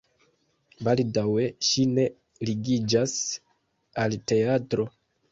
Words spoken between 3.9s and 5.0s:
al teatro.